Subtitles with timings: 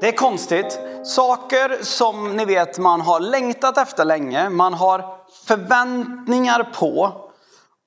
[0.00, 0.78] Det är konstigt.
[1.04, 5.04] Saker som ni vet man har längtat efter länge, man har
[5.46, 7.12] förväntningar på.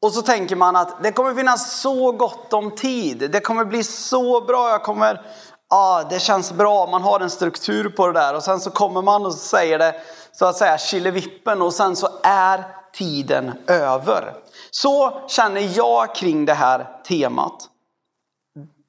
[0.02, 3.30] Och så tänker man att det kommer finnas så gott om tid.
[3.32, 4.70] Det kommer bli så bra.
[4.70, 5.22] Jag kommer,
[5.70, 6.88] ah, det känns bra.
[6.88, 8.36] Man har en struktur på det där.
[8.36, 9.96] Och sen så kommer man och säger det
[10.32, 14.34] så att säga killevippen och sen så är tiden över.
[14.72, 17.68] Så känner jag kring det här temat.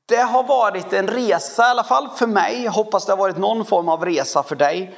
[0.06, 2.65] Det har varit en resa i alla fall för mig.
[2.65, 4.97] Jag hoppas det har varit någon form av resa för dig.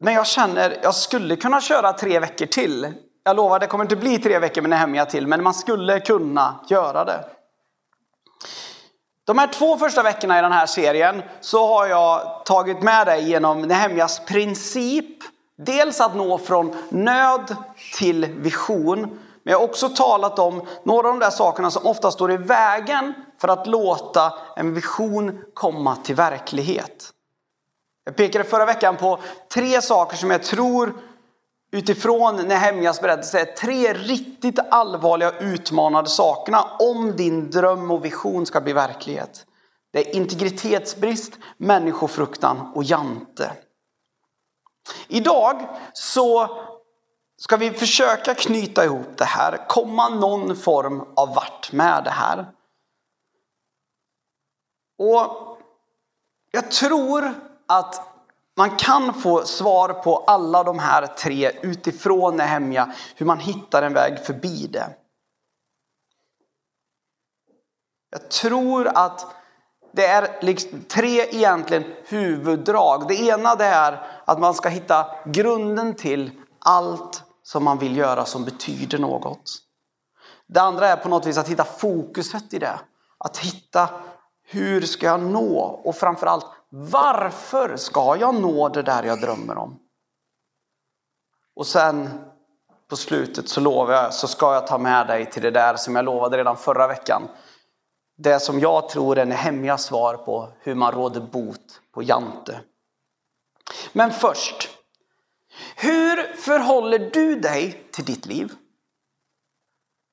[0.00, 2.94] Men jag känner, jag skulle kunna köra tre veckor till.
[3.24, 6.60] Jag lovar, det kommer inte bli tre veckor med Nehemja till, men man skulle kunna
[6.68, 7.24] göra det.
[9.24, 13.28] De här två första veckorna i den här serien så har jag tagit med dig
[13.28, 15.18] genom Nehemjas princip.
[15.58, 17.56] Dels att nå från nöd
[17.98, 19.00] till vision.
[19.42, 22.36] Men jag har också talat om några av de där sakerna som ofta står i
[22.36, 27.12] vägen för att låta en vision komma till verklighet.
[28.04, 29.18] Jag pekade förra veckan på
[29.52, 30.94] tre saker som jag tror
[31.72, 38.60] utifrån Nehemjas berättelse är tre riktigt allvarliga utmanande sakerna om din dröm och vision ska
[38.60, 39.46] bli verklighet.
[39.92, 43.52] Det är integritetsbrist, människofruktan och jante.
[45.08, 46.48] Idag så
[47.38, 52.46] ska vi försöka knyta ihop det här, komma någon form av vart med det här.
[54.98, 55.58] Och
[56.50, 57.34] jag tror
[57.66, 58.16] att
[58.56, 63.94] man kan få svar på alla de här tre utifrån Nehemja, hur man hittar en
[63.94, 64.90] väg förbi det.
[68.10, 69.26] Jag tror att
[69.92, 73.08] det är liksom tre egentligen huvuddrag.
[73.08, 78.24] Det ena det är att man ska hitta grunden till allt som man vill göra
[78.24, 79.62] som betyder något.
[80.46, 82.80] Det andra är på något vis att hitta fokuset i det.
[83.18, 83.88] Att hitta
[84.46, 89.78] hur ska jag nå och framförallt varför ska jag nå det där jag drömmer om?
[91.56, 92.24] Och sen
[92.88, 95.96] på slutet så lovar jag så ska jag ta med dig till det där som
[95.96, 97.28] jag lovade redan förra veckan.
[98.16, 102.60] Det som jag tror är hemliga svar på hur man råder bot på Jante.
[103.92, 104.68] Men först,
[105.76, 108.52] hur förhåller du dig till ditt liv?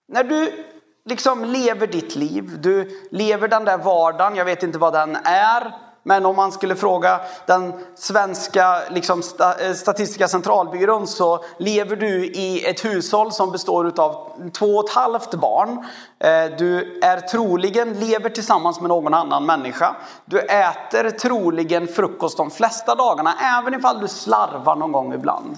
[0.07, 0.66] När du
[1.06, 5.74] liksom lever ditt liv, du lever den där vardagen, jag vet inte vad den är,
[6.06, 12.66] men om man skulle fråga den svenska liksom, eh, statistiska centralbyrån så lever du i
[12.66, 15.86] ett hushåll som består av två och ett halvt barn.
[16.19, 19.96] Eh, du är troligen lever tillsammans med någon annan människa.
[20.25, 25.58] Du äter troligen frukost de flesta dagarna, även ifall du slarvar någon gång ibland.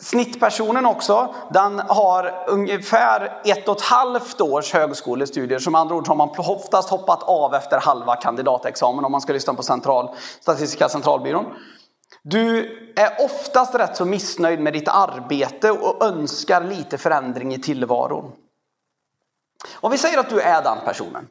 [0.00, 5.58] Snittpersonen också, den har ungefär ett och ett halvt års högskolestudier.
[5.58, 9.54] Som andra ord har man oftast hoppat av efter halva kandidatexamen om man ska lyssna
[9.54, 11.44] på central, Statistiska centralbyrån.
[12.22, 18.32] Du är oftast rätt så missnöjd med ditt arbete och önskar lite förändring i tillvaron.
[19.74, 21.26] Om vi säger att du är den personen.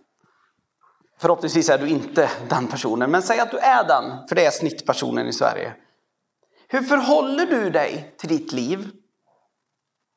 [1.19, 4.51] Förhoppningsvis är du inte den personen, men säg att du är den, för det är
[4.51, 5.73] snittpersonen i Sverige.
[6.73, 8.91] Hur förhåller du dig till ditt liv?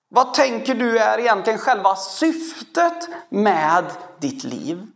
[0.09, 3.84] Vad tänker du är egentligen själva syftet med
[4.21, 4.87] ditt liv?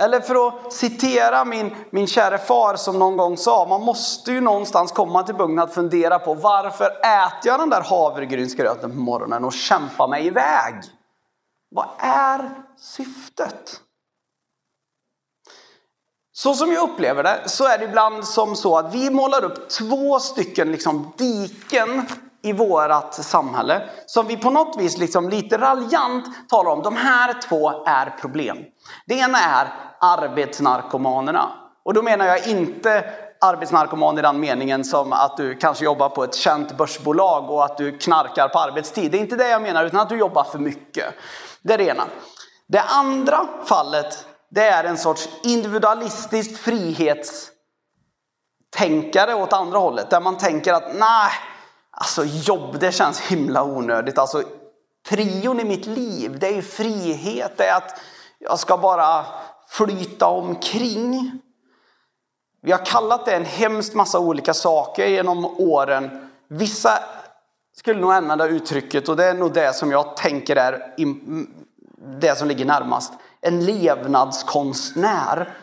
[0.00, 4.40] Eller för att citera min, min käre far som någon gång sa, man måste ju
[4.40, 9.44] någonstans komma till punkten att fundera på varför äter jag den där havregrynsgröten på morgonen
[9.44, 10.74] och kämpar mig iväg?
[11.70, 13.80] Vad är syftet?
[16.38, 19.70] Så som jag upplever det så är det ibland som så att vi målar upp
[19.70, 22.06] två stycken liksom diken
[22.42, 26.82] i vårt samhälle som vi på något vis liksom lite raljant talar om.
[26.82, 28.58] De här två är problem.
[29.06, 29.68] Det ena är
[30.00, 31.50] arbetsnarkomanerna.
[31.84, 33.04] Och då menar jag inte
[33.40, 37.76] arbetsnarkoman i den meningen som att du kanske jobbar på ett känt börsbolag och att
[37.76, 39.12] du knarkar på arbetstid.
[39.12, 41.14] Det är inte det jag menar utan att du jobbar för mycket.
[41.62, 42.04] Det är det ena.
[42.66, 50.10] Det andra fallet det är en sorts individualistiskt frihetstänkare åt andra hållet.
[50.10, 51.30] Där man tänker att nej,
[51.90, 54.18] alltså jobb det känns himla onödigt.
[54.18, 54.42] Alltså
[55.08, 57.52] prion i mitt liv, det är ju frihet.
[57.56, 58.00] Det är att
[58.38, 59.26] jag ska bara
[59.68, 61.40] flyta omkring.
[62.62, 66.30] Vi har kallat det en hemskt massa olika saker genom åren.
[66.48, 66.98] Vissa
[67.76, 70.94] skulle nog använda uttrycket, och det är nog det som jag tänker är
[72.20, 73.12] det som ligger närmast.
[73.40, 75.54] En levnadskonstnär.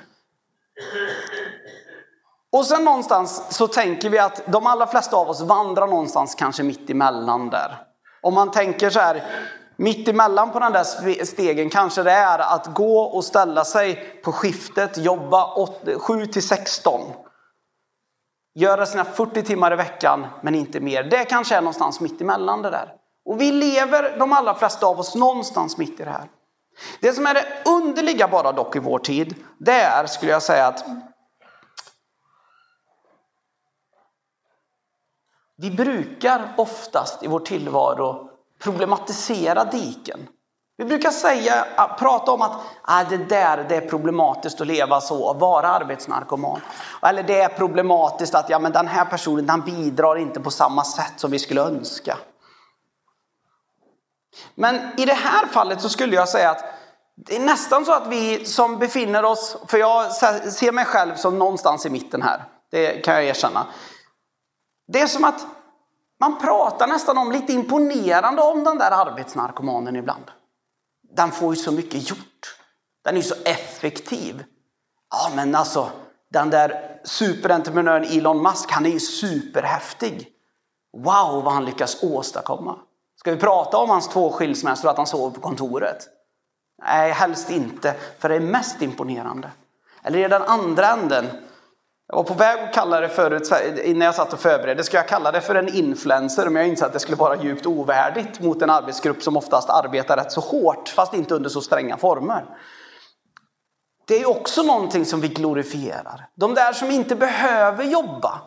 [2.52, 6.64] Och sen någonstans så tänker vi att de allra flesta av oss vandrar någonstans kanske
[6.64, 7.78] mitt emellan där.
[8.22, 9.24] Om man tänker så här,
[9.76, 14.32] mitt emellan på den där stegen kanske det är att gå och ställa sig på
[14.32, 15.68] skiftet, jobba
[15.98, 17.02] 7 till 16.
[18.56, 21.04] Göra sina 40 timmar i veckan men inte mer.
[21.04, 22.94] Det kanske är någonstans mitt emellan det där.
[23.26, 26.30] Och vi lever, de allra flesta av oss, någonstans mitt i det här.
[27.00, 30.68] Det som är det underliga bara dock i vår tid, det är, skulle jag säga,
[30.68, 30.86] att
[35.58, 38.30] vi brukar oftast i vår tillvaro
[38.60, 40.28] problematisera diken.
[40.78, 41.66] Vi brukar säga,
[42.00, 46.62] prata om att ah, det där det är problematiskt att leva så och vara arbetsnarkoman.
[47.02, 50.84] Eller det är problematiskt att ja, men den här personen den bidrar inte på samma
[50.84, 52.18] sätt som vi skulle önska.
[54.56, 56.66] Men i det här fallet så skulle jag säga att
[57.16, 60.12] det är nästan så att vi som befinner oss, för jag
[60.54, 63.68] ser mig själv som någonstans i mitten här, det kan jag erkänna.
[64.88, 65.46] Det är som att
[66.20, 70.24] man pratar nästan om lite imponerande om den där arbetsnarkomanen ibland.
[71.16, 72.58] Den får ju så mycket gjort.
[73.04, 74.44] Den är så effektiv.
[75.10, 75.92] Ja men alltså,
[76.30, 80.28] den där superentreprenören Elon Musk, han är ju superhäftig.
[80.98, 82.80] Wow vad han lyckas åstadkomma.
[83.26, 86.08] Ska vi prata om hans två skilsmässor och att han sover på kontoret?
[86.84, 89.52] Nej, helst inte, för det är mest imponerande.
[90.04, 91.26] Eller i den andra änden,
[92.08, 93.52] jag var på väg att kalla det förut,
[93.84, 96.86] innan jag satt och förberedde, ska jag kalla det för en influencer, men jag insåg
[96.86, 100.90] att det skulle vara djupt ovärdigt mot en arbetsgrupp som oftast arbetar rätt så hårt,
[100.90, 102.46] fast inte under så stränga former.
[104.08, 106.30] Det är också någonting som vi glorifierar.
[106.36, 108.42] De där som inte behöver jobba.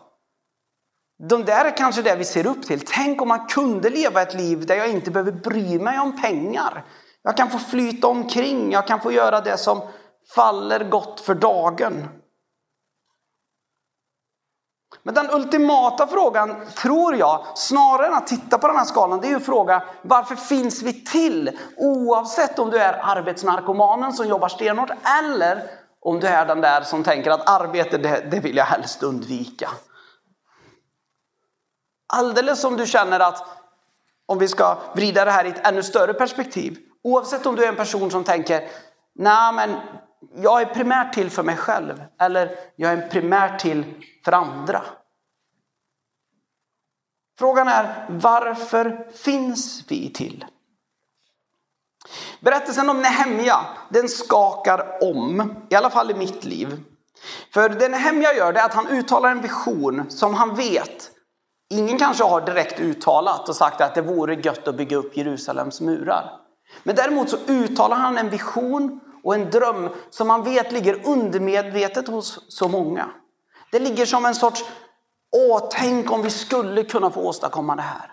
[1.18, 2.80] De där är kanske det vi ser upp till.
[2.86, 6.84] Tänk om man kunde leva ett liv där jag inte behöver bry mig om pengar.
[7.22, 9.80] Jag kan få flyta omkring, jag kan få göra det som
[10.34, 12.08] faller gott för dagen.
[15.02, 19.26] Men den ultimata frågan, tror jag, snarare än att titta på den här skalan, det
[19.26, 21.58] är ju fråga varför finns vi till?
[21.76, 24.90] Oavsett om du är arbetsnarkomanen som jobbar stenhårt
[25.22, 25.62] eller
[26.00, 29.70] om du är den där som tänker att arbete, det, det vill jag helst undvika.
[32.12, 33.46] Alldeles som du känner att,
[34.26, 37.68] om vi ska vrida det här i ett ännu större perspektiv, oavsett om du är
[37.68, 38.68] en person som tänker,
[39.14, 39.76] nej men
[40.34, 44.82] jag är primärt till för mig själv eller jag är primärt till för andra.
[47.38, 50.44] Frågan är varför finns vi till?
[52.40, 56.82] Berättelsen om Nehemja, den skakar om, i alla fall i mitt liv.
[57.52, 61.10] För det Nehemja gör det är att han uttalar en vision som han vet
[61.70, 65.80] Ingen kanske har direkt uttalat och sagt att det vore gött att bygga upp Jerusalems
[65.80, 66.30] murar.
[66.82, 72.08] Men däremot så uttalar han en vision och en dröm som man vet ligger undermedvetet
[72.08, 73.10] hos så många.
[73.72, 74.64] Det ligger som en sorts,
[75.36, 78.12] åh tänk om vi skulle kunna få åstadkomma det här.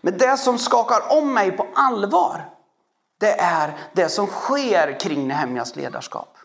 [0.00, 2.50] Men det som skakar om mig på allvar,
[3.20, 6.38] det är det som sker kring Nehemjas ledarskap.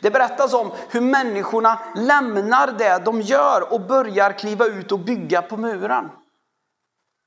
[0.00, 5.42] Det berättas om hur människorna lämnar det de gör och börjar kliva ut och bygga
[5.42, 6.10] på muren.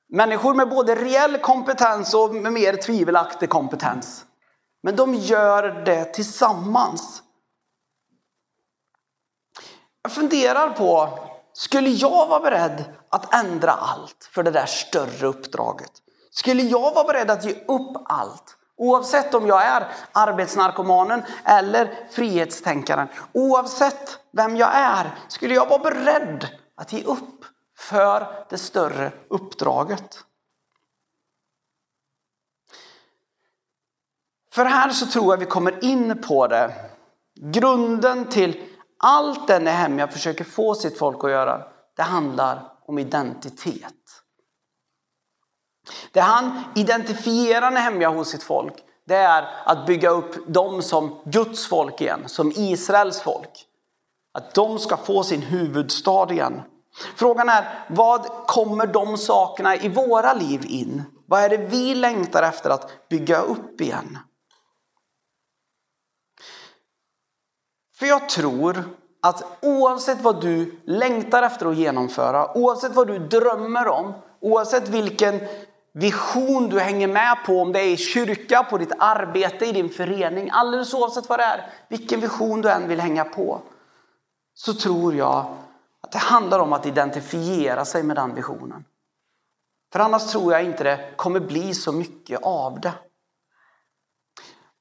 [0.10, 4.26] Människor med både reell kompetens och med mer tvivelaktig kompetens.
[4.84, 7.24] Men de gör det tillsammans.
[10.02, 11.20] Jag funderar på,
[11.54, 15.92] skulle jag vara beredd att ändra allt för det där större uppdraget?
[16.32, 18.59] Skulle jag vara beredd att ge upp allt?
[18.80, 23.08] Oavsett om jag är arbetsnarkomanen eller frihetstänkaren.
[23.32, 27.46] Oavsett vem jag är skulle jag vara beredd att ge upp
[27.78, 30.24] för det större uppdraget.
[34.54, 36.74] För här så tror jag vi kommer in på det.
[37.42, 38.64] Grunden till
[38.98, 43.94] allt det hem jag försöker få sitt folk att göra, det handlar om identitet.
[46.12, 48.74] Det han identifierar Nehemja hos sitt folk,
[49.08, 53.65] det är att bygga upp dem som Guds folk igen, som Israels folk.
[54.34, 56.62] Att de ska få sin huvudstad igen.
[57.15, 61.03] Frågan är, vad kommer de sakerna i våra liv in?
[61.25, 64.17] Vad är det vi längtar efter att bygga upp igen?
[68.00, 68.84] För jag tror
[69.22, 75.39] att oavsett vad du längtar efter att genomföra, oavsett vad du drömmer om, oavsett vilken
[75.93, 79.89] vision du hänger med på, om det är i kyrka, på ditt arbete, i din
[79.89, 83.62] förening, alldeles oavsett vad det är, vilken vision du än vill hänga på,
[84.53, 85.58] så tror jag
[86.01, 88.86] att det handlar om att identifiera sig med den visionen.
[89.93, 92.93] För annars tror jag inte det kommer bli så mycket av det.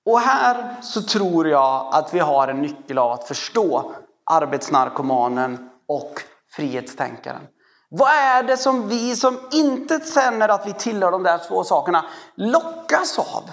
[0.06, 6.22] Och här så tror jag att vi har en nyckel av att förstå arbetsnarkomanen och
[6.50, 7.46] frihetstänkaren.
[7.90, 12.04] Vad är det som vi som inte känner att vi tillhör de där två sakerna
[12.34, 13.50] lockas av?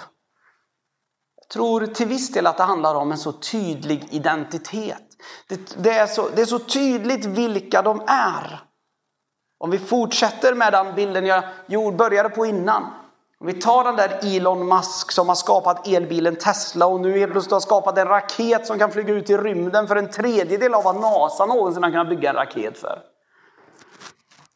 [1.38, 5.04] Jag tror till viss del att det handlar om en så tydlig identitet.
[5.48, 8.62] Det, det, är, så, det är så tydligt vilka de är.
[9.60, 12.84] Om vi fortsätter med den bilden jag började på innan.
[13.40, 17.32] Om vi tar den där Elon Musk som har skapat elbilen Tesla och nu helt
[17.32, 20.84] plötsligt har skapat en raket som kan flyga ut i rymden för en tredjedel av
[20.84, 23.15] vad NASA någonsin har kunnat bygga en raket för.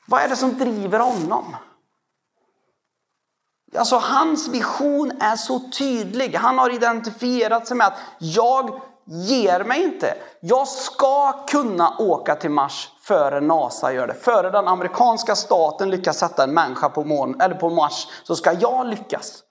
[0.10, 1.56] Vad är det som driver honom?
[3.78, 6.36] Alltså hans vision är så tydlig.
[6.36, 10.18] Han har identifierat sig med att jag ger mig inte.
[10.42, 14.14] Jag ska kunna åka till Mars före NASA gör det.
[14.14, 18.54] Före den amerikanska staten lyckas sätta en människa på, mån, eller på Mars så ska
[18.54, 19.44] jag lyckas.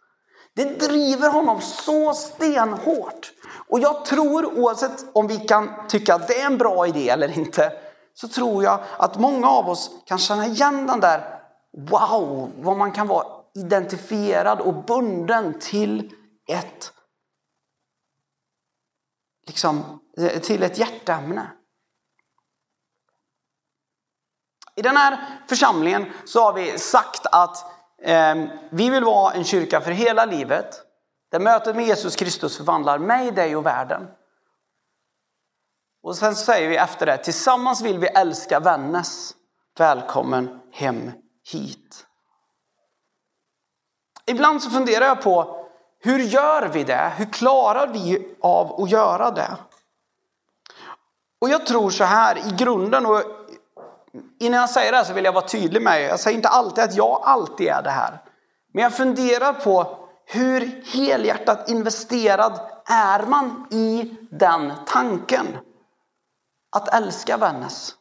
[0.56, 3.32] Det driver honom så stenhårt.
[3.68, 7.38] Och jag tror oavsett om vi kan tycka att det är en bra idé eller
[7.38, 7.72] inte
[8.20, 11.40] så tror jag att många av oss kan känna igen den där
[11.90, 16.12] wow, vad man kan vara identifierad och bunden till
[16.48, 16.92] ett
[19.46, 20.00] liksom,
[20.42, 21.50] till ett hjärteämne.
[24.76, 27.64] I den här församlingen så har vi sagt att
[28.02, 28.34] eh,
[28.70, 30.74] vi vill vara en kyrka för hela livet.
[31.30, 34.06] Där mötet med Jesus Kristus förvandlar mig, dig och världen.
[36.08, 39.34] Och sen säger vi efter det, tillsammans vill vi älska Vännäs.
[39.78, 41.12] Välkommen hem
[41.52, 42.06] hit.
[44.26, 45.66] Ibland så funderar jag på
[46.00, 47.12] hur gör vi det?
[47.16, 49.56] Hur klarar vi av att göra det?
[51.40, 53.22] Och jag tror så här i grunden, och
[54.40, 56.08] innan jag säger det här så vill jag vara tydlig med er.
[56.08, 58.22] Jag säger inte alltid att jag alltid är det här.
[58.72, 65.46] Men jag funderar på hur helhjärtat investerad är man i den tanken?
[66.70, 67.94] Att älska Vännäs.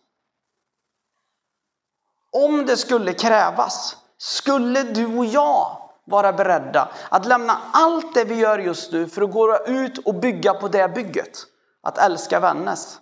[2.31, 8.35] Om det skulle krävas, skulle du och jag vara beredda att lämna allt det vi
[8.35, 11.37] gör just nu för att gå ut och bygga på det bygget.
[11.81, 12.99] Att älska Vännäs.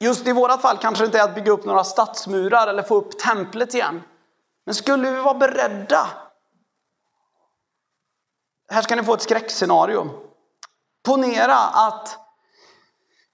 [0.00, 2.94] Just i vårat fall kanske det inte är att bygga upp några stadsmurar eller få
[2.94, 4.02] upp templet igen.
[4.64, 6.06] Men skulle vi vara beredda?
[8.68, 10.10] Här ska ni få ett skräckscenario.
[11.04, 12.18] Ponera att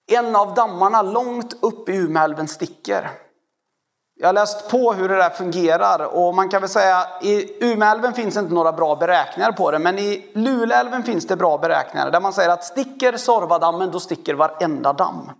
[0.08, 3.10] en av dammarna långt upp i Umeälven sticker.
[4.20, 8.12] Jag har läst på hur det där fungerar och man kan väl säga i Umeälven
[8.12, 12.20] finns inte några bra beräkningar på det men i Luleälven finns det bra beräkningar där
[12.20, 15.30] man säger att sticker Sorvadammen då sticker varenda damm.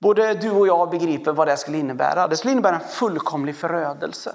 [0.00, 2.28] Både du och jag begriper vad det skulle innebära.
[2.28, 4.34] Det skulle innebära en fullkomlig förödelse.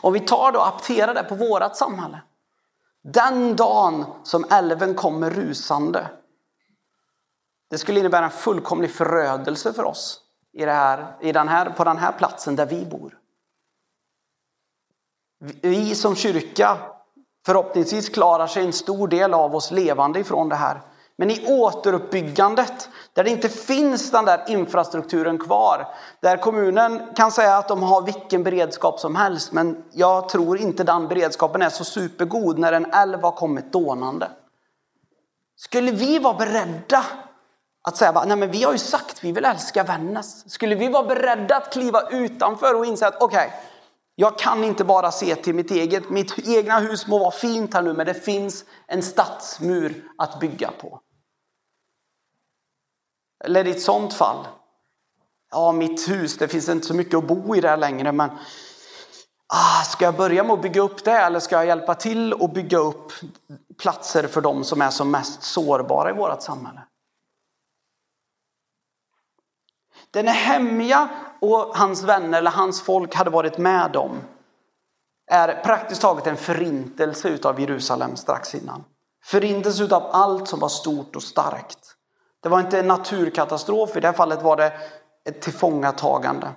[0.00, 2.20] Om vi tar då och apterar det på vårat samhälle.
[3.04, 6.06] Den dagen som älven kommer rusande.
[7.72, 10.20] Det skulle innebära en fullkomlig förödelse för oss
[10.52, 13.18] i det här, i den här, på den här platsen där vi bor.
[15.62, 16.78] Vi som kyrka,
[17.46, 20.80] förhoppningsvis klarar sig en stor del av oss levande ifrån det här.
[21.16, 25.88] Men i återuppbyggandet, där det inte finns den där infrastrukturen kvar,
[26.20, 30.84] där kommunen kan säga att de har vilken beredskap som helst, men jag tror inte
[30.84, 34.30] den beredskapen är så supergod när en älv har kommit dånande.
[35.56, 37.04] Skulle vi vara beredda
[37.82, 40.50] att säga, nej men vi har ju sagt att vi vill älska Vännäs.
[40.52, 43.58] Skulle vi vara beredda att kliva utanför och inse att okej, okay,
[44.14, 46.10] jag kan inte bara se till mitt eget.
[46.10, 50.70] Mitt egna hus må vara fint här nu, men det finns en stadsmur att bygga
[50.70, 51.00] på.
[53.44, 54.46] Eller i ett sånt fall.
[55.50, 58.30] Ja, mitt hus, det finns inte så mycket att bo i där längre, men
[59.46, 62.54] ah, ska jag börja med att bygga upp det eller ska jag hjälpa till att
[62.54, 63.12] bygga upp
[63.78, 66.80] platser för de som är som mest sårbara i vårt samhälle?
[70.12, 71.08] Den Nehemja
[71.40, 74.20] och hans vänner eller hans folk hade varit med om
[75.26, 78.84] är praktiskt taget en förintelse utav Jerusalem strax innan.
[79.24, 81.96] Förintelse utav allt som var stort och starkt.
[82.42, 84.72] Det var inte en naturkatastrof, i det här fallet var det
[85.24, 86.48] ett tillfångatagande.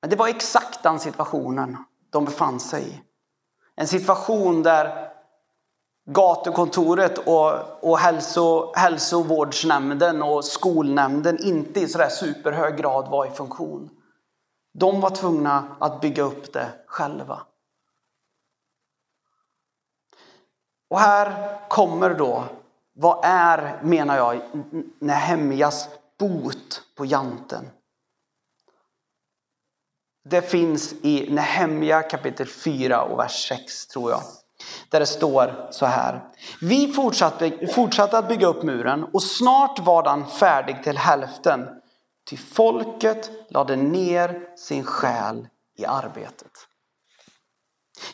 [0.00, 1.76] Men det var exakt den situationen
[2.10, 3.02] de befann sig i.
[3.76, 5.07] En situation där
[6.10, 13.90] gatukontoret och, och hälso, hälsovårdsnämnden och skolnämnden inte i sådär superhög grad var i funktion.
[14.74, 17.42] De var tvungna att bygga upp det själva.
[20.90, 22.44] Och här kommer då
[22.92, 24.40] vad är, menar jag,
[24.98, 25.88] Nehemjas
[26.18, 27.70] bot på janten?
[30.24, 34.22] Det finns i Nehemja kapitel 4 och vers 6 tror jag.
[34.88, 36.24] Där det står så här.
[36.60, 41.68] Vi fortsatte, fortsatte att bygga upp muren och snart var den färdig till hälften.
[42.26, 45.48] Till folket lade ner sin själ
[45.78, 46.52] i arbetet.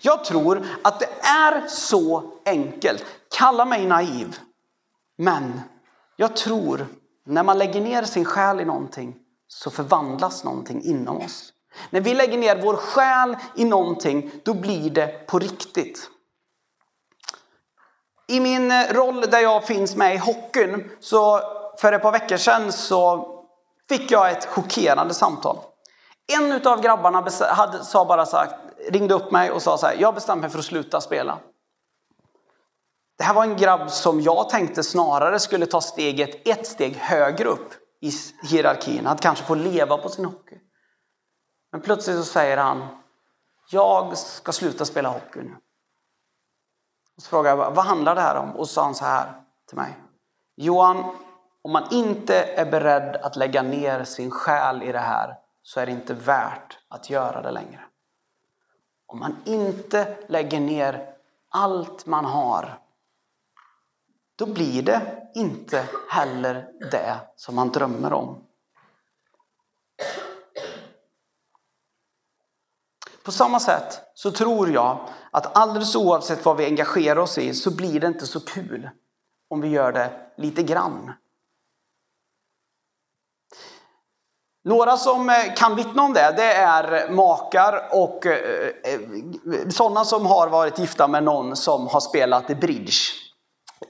[0.01, 3.05] Jag tror att det är så enkelt.
[3.37, 4.39] Kalla mig naiv.
[5.19, 5.61] Men
[6.17, 6.87] jag tror
[7.27, 9.17] när man lägger ner sin själ i någonting
[9.49, 11.53] så förvandlas någonting inom oss.
[11.91, 16.11] När vi lägger ner vår själ i någonting, då blir det på riktigt.
[18.27, 21.41] I min eh, roll där jag finns med i hockeyn, så
[21.79, 23.29] för ett par veckor sedan så
[23.89, 25.59] fick jag ett chockerande samtal.
[26.33, 28.55] En av grabbarna hade, sa bara sagt,
[28.89, 31.39] ringde upp mig och sa så här, jag bestämde mig för att sluta spela.
[33.19, 37.49] Det här var en grabb som jag tänkte snarare skulle ta steget ett steg högre
[37.49, 38.11] upp i
[38.43, 40.59] hierarkin, att kanske få leva på sin hockey.
[41.73, 42.87] Men plötsligt så säger han,
[43.71, 45.57] jag ska sluta spela hockey nu.
[47.17, 48.51] Och så frågade jag, vad handlar det här om?
[48.51, 49.33] Och så sa han så här
[49.69, 49.97] till mig.
[50.57, 51.17] Johan,
[51.63, 55.87] om man inte är beredd att lägga ner sin själ i det här så är
[55.87, 57.81] det inte värt att göra det längre.
[59.07, 61.15] Om man inte lägger ner
[61.51, 62.79] allt man har
[64.37, 68.45] då blir det inte heller det som man drömmer om.
[73.25, 77.71] På samma sätt så tror jag att alldeles oavsett vad vi engagerar oss i så
[77.71, 78.91] blir det inte så kul
[79.51, 81.13] om vi gör det lite grann.
[84.65, 89.01] Några som eh, kan vittna om det, det är makar och eh, eh,
[89.69, 92.93] sådana som har varit gifta med någon som har spelat bridge.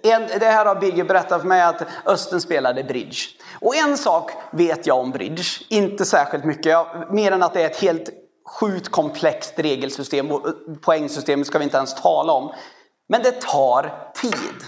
[0.03, 3.19] En, det här har Birger berättat för mig att Östen spelade bridge.
[3.61, 7.67] Och en sak vet jag om bridge, inte särskilt mycket, mer än att det är
[7.67, 8.24] ett helt
[8.61, 12.53] sjukt komplext regelsystem och eh, poängsystemet ska vi inte ens tala om.
[13.09, 14.65] Men det tar tid.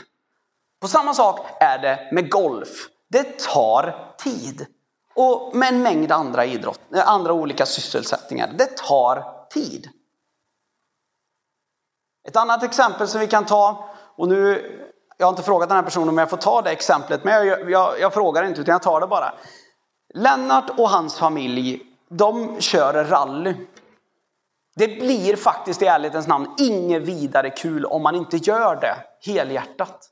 [0.80, 2.88] På samma sak är det med golf.
[3.08, 4.66] Det tar tid.
[5.14, 8.54] Och med en mängd andra, idrott, eh, andra olika sysselsättningar.
[8.58, 9.88] Det tar tid.
[12.28, 14.72] Ett annat exempel som vi kan ta, och nu
[15.16, 17.70] jag har inte frågat den här personen om jag får ta det exemplet, men jag,
[17.70, 19.34] jag, jag frågar inte utan jag tar det bara.
[20.14, 23.54] Lennart och hans familj, de kör rally.
[24.78, 28.96] Det blir faktiskt i ärlighetens namn inget vidare kul om man inte gör det
[29.32, 30.10] helhjärtat.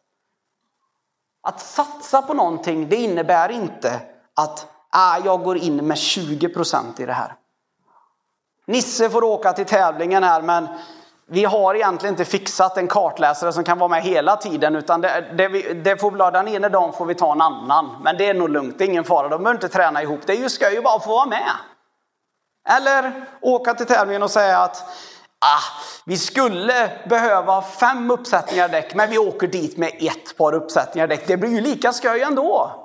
[1.43, 4.01] Att satsa på någonting, det innebär inte
[4.35, 7.35] att ah, jag går in med 20% i det här.
[8.67, 10.69] Nisse får åka till tävlingen här men
[11.27, 15.35] vi har egentligen inte fixat en kartläsare som kan vara med hela tiden utan det,
[15.37, 17.97] det, det får bli den ena dagen får vi ta en annan.
[18.03, 20.21] Men det är nog lugnt, det är ingen fara, de behöver inte träna ihop.
[20.27, 21.51] Det är ju skoj bara att få vara med.
[22.69, 24.77] Eller åka till tävlingen och säga att
[25.39, 31.07] ah, vi skulle behöva fem uppsättningar däck men vi åker dit med ett par uppsättningar
[31.07, 31.27] däck.
[31.27, 32.81] Det blir ju lika skoj ändå.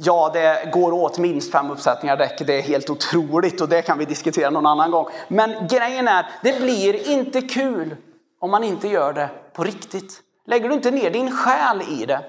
[0.00, 2.42] Ja, det går åt minst fem uppsättningar däck.
[2.46, 5.06] Det är helt otroligt och det kan vi diskutera någon annan gång.
[5.28, 7.96] Men grejen är, det blir inte kul
[8.40, 10.22] om man inte gör det på riktigt.
[10.46, 12.24] Lägger du inte ner din själ i det,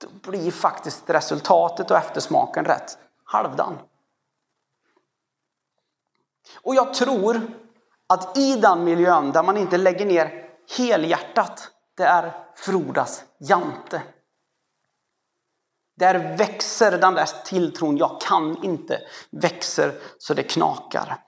[0.00, 3.78] då blir faktiskt resultatet och eftersmaken rätt halvdan.
[6.56, 7.40] Och jag tror
[8.06, 14.02] att i den miljön där man inte lägger ner helhjärtat, det är Frodas jante.
[15.96, 21.18] Där växer den där tilltron, jag kan inte, växer så det knakar.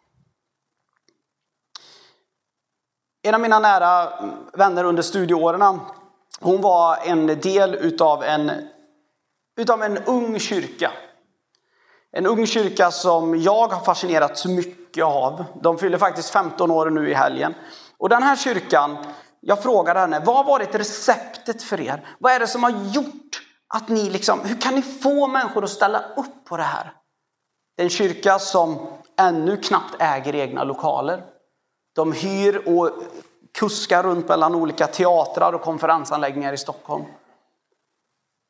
[3.22, 4.12] En av mina nära
[4.52, 5.80] vänner under studieåren,
[6.40, 8.68] hon var en del utav en,
[9.56, 10.92] utav en ung kyrka.
[12.16, 15.44] En ung kyrka som jag har fascinerats mycket av.
[15.62, 17.54] De fyller faktiskt 15 år nu i helgen.
[17.98, 18.96] Och den här kyrkan,
[19.40, 22.16] jag frågade henne, vad har varit receptet för er?
[22.18, 23.42] Vad är det som har gjort
[23.74, 26.92] att ni liksom, hur kan ni få människor att ställa upp på det här?
[27.76, 28.86] Det är en kyrka som
[29.18, 31.22] ännu knappt äger egna lokaler.
[31.94, 32.90] De hyr och
[33.58, 37.04] kuskar runt mellan olika teatrar och konferensanläggningar i Stockholm.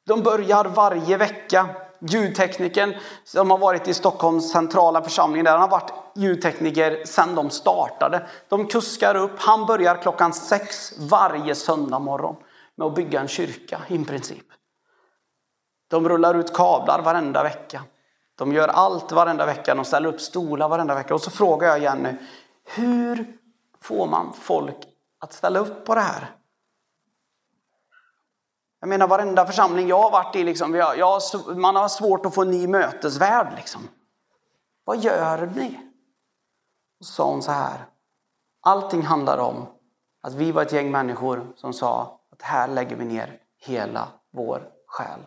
[0.07, 1.68] De börjar varje vecka.
[2.08, 7.50] Ljudteknikern som har varit i Stockholms centrala församling, där han har varit ljudtekniker sedan de
[7.50, 8.26] startade.
[8.48, 9.32] De kuskar upp.
[9.38, 12.36] Han börjar klockan sex varje söndag morgon
[12.74, 14.46] med att bygga en kyrka i princip.
[15.88, 17.82] De rullar ut kablar varenda vecka.
[18.38, 19.74] De gör allt varenda vecka.
[19.74, 21.14] De ställer upp stolar varenda vecka.
[21.14, 22.12] Och så frågar jag Jenny,
[22.64, 23.36] hur
[23.80, 24.76] får man folk
[25.20, 26.30] att ställa upp på det här?
[28.84, 31.22] Jag menar varenda församling jag har varit i, liksom, jag, jag,
[31.56, 33.52] man har svårt att få en ny mötesvärld.
[33.56, 33.88] Liksom.
[34.84, 35.78] Vad gör ni?
[37.00, 37.86] Och så sa hon så här.
[38.62, 39.66] Allting handlar om
[40.22, 44.68] att vi var ett gäng människor som sa att här lägger vi ner hela vår
[44.86, 45.20] själ.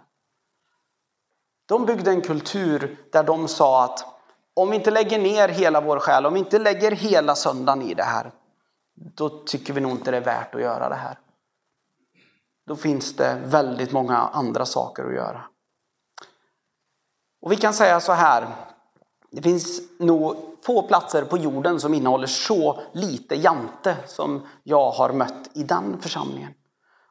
[1.66, 4.06] De byggde en kultur där de sa att
[4.54, 7.94] om vi inte lägger ner hela vår själ, om vi inte lägger hela söndagen i
[7.94, 8.32] det här,
[8.96, 11.18] då tycker vi nog inte det är värt att göra det här.
[12.68, 15.44] Då finns det väldigt många andra saker att göra.
[17.42, 18.48] Och vi kan säga så här,
[19.32, 25.14] det finns nog få platser på jorden som innehåller så lite jante som jag har
[25.14, 26.54] mött i den församlingen.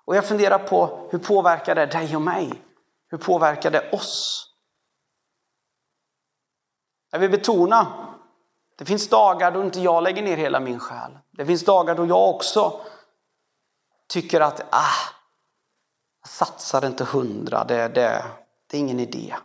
[0.05, 2.63] Och jag funderar på hur påverkar det dig och mig?
[3.09, 4.47] Hur påverkar det oss?
[7.11, 7.87] Jag vill betona,
[8.79, 11.19] det finns dagar då inte jag lägger ner hela min själ.
[11.31, 12.81] Det finns dagar då jag också
[14.09, 15.16] tycker att ah,
[16.27, 18.25] satsar inte hundra, det, det,
[18.67, 19.37] det är ingen idé.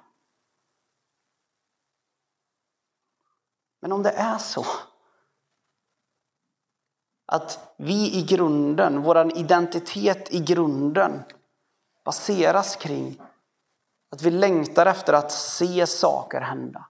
[3.82, 4.66] Men om det är så
[7.26, 11.24] att vi i grunden, vår identitet i grunden
[12.04, 13.22] baseras kring
[14.12, 16.88] att vi längtar efter att se saker hända.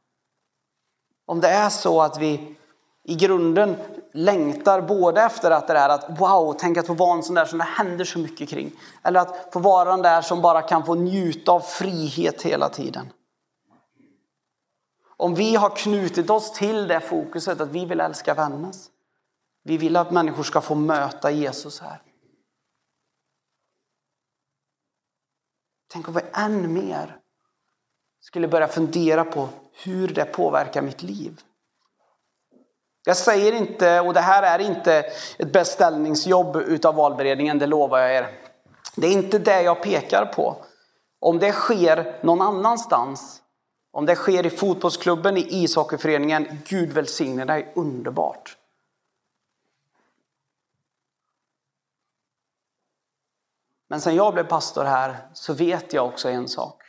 [1.26, 2.56] Om det är så att vi
[3.04, 3.76] i grunden
[4.14, 7.46] längtar både efter att det är att wow, tänk att få vara en sån där
[7.46, 8.72] som det händer så mycket kring.
[9.04, 13.14] Eller att få vara den där som bara kan få njuta av frihet hela tiden.
[15.18, 18.90] Om vi har knutit oss till det fokuset att vi vill älska Vännäs.
[19.64, 22.02] Vi vill att människor ska få möta Jesus här.
[25.88, 27.18] Tänk om vi än mer
[28.20, 29.50] skulle börja fundera på
[29.84, 31.42] hur det påverkar mitt liv.
[33.04, 34.94] Jag säger inte, och det här är inte
[35.38, 38.40] ett beställningsjobb utav valberedningen, det lovar jag er.
[38.96, 40.66] Det är inte det jag pekar på.
[41.20, 43.42] Om det sker någon annanstans,
[43.92, 48.58] om det sker i fotbollsklubben, i ishockeyföreningen, Gud välsigne dig, underbart.
[53.88, 56.84] Men sen jag blev pastor här så vet jag också en sak.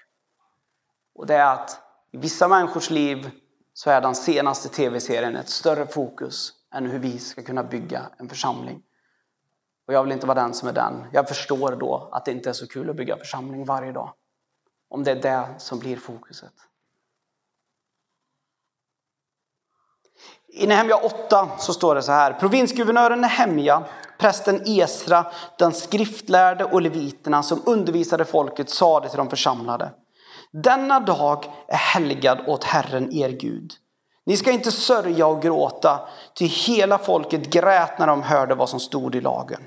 [1.14, 3.30] Och det är att i vissa människors liv
[3.74, 8.28] så är den senaste tv-serien ett större fokus än hur vi ska kunna bygga en
[8.28, 8.82] församling.
[9.86, 11.04] Och jag vill inte vara den som är den.
[11.12, 14.12] Jag förstår då att det inte är så kul att bygga församling varje dag.
[14.88, 16.52] Om det är det som blir fokuset.
[20.54, 22.32] I Nehemja 8 så står det så här.
[22.32, 23.84] Provinsguvernören Nehemja,
[24.18, 29.90] prästen Esra, den skriftlärde och leviterna som undervisade folket sade till de församlade.
[30.52, 33.72] Denna dag är helgad åt Herren er Gud.
[34.26, 36.00] Ni ska inte sörja och gråta,
[36.34, 39.62] ty hela folket grät när de hörde vad som stod i lagen.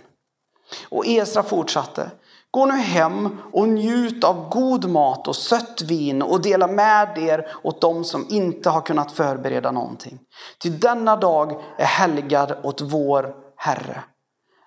[0.90, 2.12] Och Esra fortsatte.
[2.52, 7.56] Gå nu hem och njut av god mat och sött vin och dela med er
[7.64, 10.20] åt dem som inte har kunnat förbereda någonting.
[10.60, 14.04] Till denna dag är helgad åt vår Herre.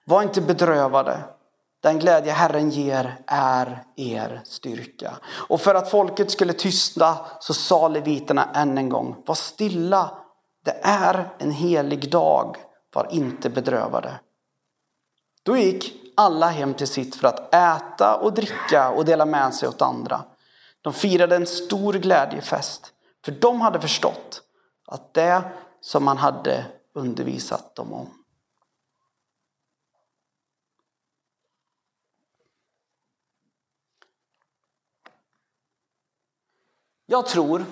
[0.05, 1.19] Var inte bedrövade,
[1.81, 5.15] den glädje Herren ger är er styrka.
[5.49, 10.11] Och för att folket skulle tystna så sa leviterna än en gång, var stilla,
[10.65, 12.57] det är en helig dag,
[12.95, 14.21] var inte bedrövade.
[15.43, 19.69] Då gick alla hem till sitt för att äta och dricka och dela med sig
[19.69, 20.25] åt andra.
[20.83, 22.93] De firade en stor glädjefest,
[23.25, 24.43] för de hade förstått
[24.87, 25.43] att det
[25.81, 28.18] som man hade undervisat dem om
[37.11, 37.65] Jag tror,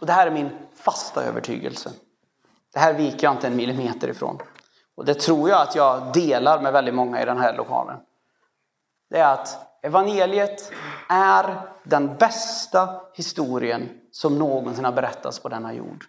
[0.00, 1.92] och det här är min fasta övertygelse,
[2.72, 4.38] det här viker jag inte en millimeter ifrån.
[4.94, 8.00] Och det tror jag att jag delar med väldigt många i den här lokalen.
[9.10, 10.72] Det är att evangeliet
[11.08, 16.04] är den bästa historien som någonsin har berättats på denna jord.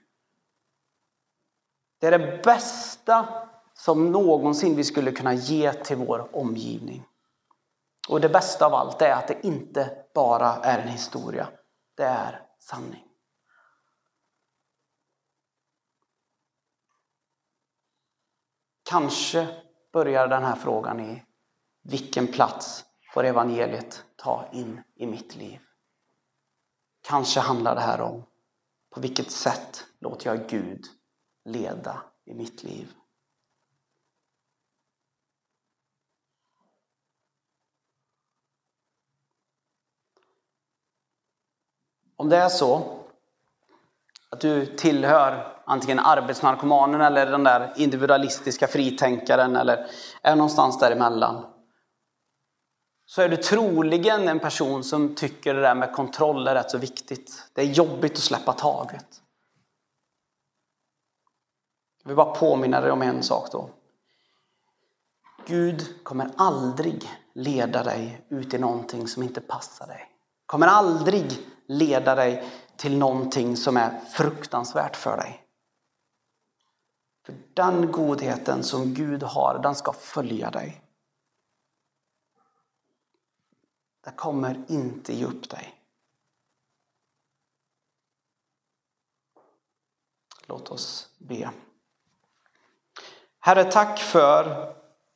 [1.99, 3.25] Det är det bästa
[3.73, 7.05] som någonsin vi skulle kunna ge till vår omgivning.
[8.09, 11.47] Och det bästa av allt är att det inte bara är en historia
[11.97, 13.03] det är sanning.
[18.83, 21.23] Kanske börjar den här frågan i
[21.83, 25.59] vilken plats får evangeliet ta in i mitt liv?
[27.01, 28.23] Kanske handlar det här om
[28.89, 30.85] på vilket sätt låter jag Gud
[31.45, 32.93] leda i mitt liv?
[42.17, 42.97] Om det är så
[44.29, 49.87] att du tillhör antingen arbetsnarkomanen eller den där individualistiska fritänkaren eller
[50.21, 51.45] är någonstans däremellan.
[53.05, 56.77] så är du troligen en person som tycker det där med kontroll är rätt så
[56.77, 57.43] viktigt.
[57.53, 59.21] Det är jobbigt att släppa taget.
[62.03, 63.69] Jag vill bara påminna dig om en sak då.
[65.45, 70.09] Gud kommer aldrig leda dig ut i någonting som inte passar dig.
[70.45, 75.43] Kommer aldrig leda dig till någonting som är fruktansvärt för dig.
[77.25, 80.81] För den godheten som Gud har, den ska följa dig.
[84.03, 85.73] Det kommer inte ge upp dig.
[90.45, 91.51] Låt oss be.
[93.39, 94.73] Herre, tack för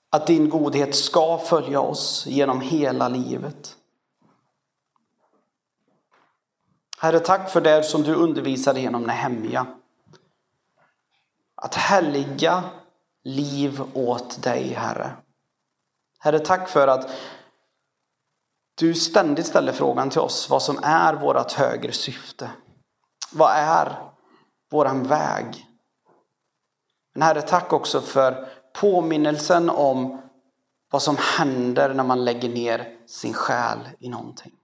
[0.09, 3.77] att din godhet ska följa oss genom hela livet.
[7.01, 9.67] Herre, tack för det som du undervisar genom Nehemja.
[11.55, 12.63] Att helga
[13.23, 15.11] liv åt dig, Herre.
[16.19, 17.09] Herre, tack för att
[18.75, 22.51] du ständigt ställer frågan till oss vad som är vårt högre syfte.
[23.31, 23.95] Vad är
[24.71, 25.65] våran väg?
[27.13, 30.21] Men Herre, tack också för påminnelsen om
[30.91, 34.60] vad som händer när man lägger ner sin själ i någonting.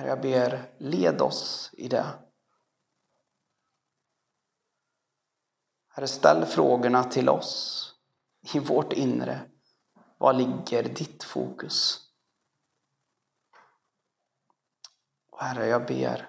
[0.00, 2.06] Herre, jag ber, led oss i det.
[5.88, 7.86] Herre, ställ frågorna till oss
[8.54, 9.40] i vårt inre.
[10.18, 12.08] Var ligger ditt fokus?
[15.30, 16.28] Och Herre, jag ber.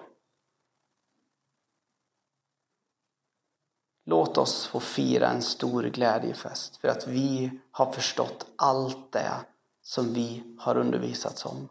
[4.04, 9.44] Låt oss få fira en stor glädjefest för att vi har förstått allt det
[9.82, 11.68] som vi har undervisats om.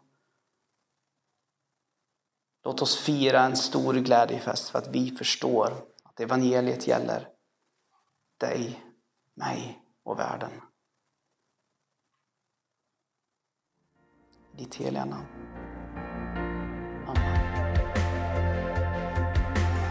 [2.64, 5.72] Låt oss fira en stor glädjefest för att vi förstår
[6.04, 7.28] att evangeliet gäller
[8.40, 8.80] dig,
[9.36, 10.50] mig och världen.
[14.58, 15.26] ditt heliga namn.
[17.06, 17.38] Amen.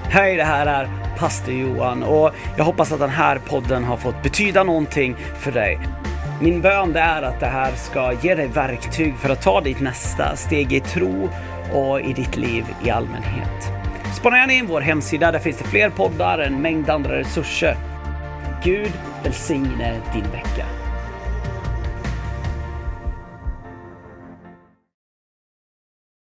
[0.04, 4.24] Hej, det här är pastor Johan och jag hoppas att den här podden har fått
[4.24, 5.80] betyda någonting för dig.
[6.42, 10.36] Min bön är att det här ska ge dig verktyg för att ta ditt nästa
[10.36, 11.30] steg i tro
[11.74, 13.72] och i ditt liv i allmänhet.
[14.16, 17.76] Spana gärna in vår hemsida, där finns det fler poddar, en mängd andra resurser.
[18.64, 18.92] Gud
[19.24, 20.81] välsigne din vecka.